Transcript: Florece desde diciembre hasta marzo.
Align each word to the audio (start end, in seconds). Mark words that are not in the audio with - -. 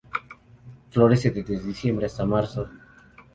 Florece 0.89 1.29
desde 1.29 1.59
diciembre 1.61 2.07
hasta 2.07 2.25
marzo. 2.25 2.67